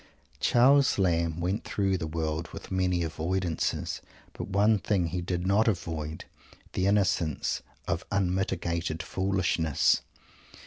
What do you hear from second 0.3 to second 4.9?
Charles Lamb went through the world with many avoidances, but one